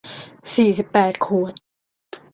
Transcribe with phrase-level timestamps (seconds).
[0.55, 1.53] สี่สิบแปดขวด